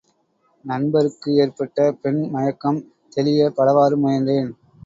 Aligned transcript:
நண்பருக்கு 0.65 1.35
ஏற்பட்ட 1.35 1.91
பெண் 2.01 2.21
மயக்கம் 2.29 2.81
தெளியப் 3.09 3.55
பலவாறு 3.55 3.97
முயன்றேன். 3.97 4.51